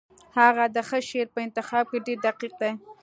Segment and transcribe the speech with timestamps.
[0.39, 2.71] هغه د ښه شعر په انتخاب کې ډېر دقیق دی